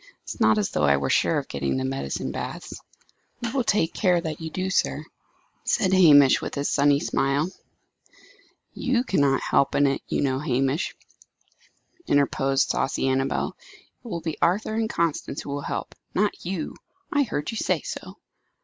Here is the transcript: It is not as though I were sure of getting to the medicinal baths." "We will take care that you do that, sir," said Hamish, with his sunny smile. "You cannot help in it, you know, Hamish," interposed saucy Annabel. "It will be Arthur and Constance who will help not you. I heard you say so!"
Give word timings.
It 0.01 0.33
is 0.33 0.39
not 0.41 0.57
as 0.57 0.71
though 0.71 0.85
I 0.85 0.97
were 0.97 1.11
sure 1.11 1.37
of 1.37 1.47
getting 1.47 1.73
to 1.77 1.83
the 1.83 1.85
medicinal 1.87 2.31
baths." 2.31 2.81
"We 3.39 3.51
will 3.51 3.63
take 3.63 3.93
care 3.93 4.19
that 4.19 4.41
you 4.41 4.49
do 4.49 4.63
that, 4.63 4.71
sir," 4.73 5.05
said 5.63 5.93
Hamish, 5.93 6.41
with 6.41 6.55
his 6.55 6.69
sunny 6.69 6.99
smile. 6.99 7.51
"You 8.73 9.03
cannot 9.03 9.41
help 9.43 9.75
in 9.75 9.85
it, 9.85 10.01
you 10.07 10.21
know, 10.21 10.39
Hamish," 10.39 10.95
interposed 12.07 12.69
saucy 12.69 13.07
Annabel. 13.09 13.55
"It 14.03 14.07
will 14.07 14.21
be 14.21 14.41
Arthur 14.41 14.73
and 14.73 14.89
Constance 14.89 15.41
who 15.43 15.49
will 15.51 15.61
help 15.61 15.93
not 16.15 16.33
you. 16.47 16.75
I 17.13 17.21
heard 17.21 17.51
you 17.51 17.57
say 17.57 17.81
so!" 17.81 18.17